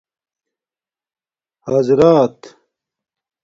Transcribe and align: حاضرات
حاضرات 1.67 2.39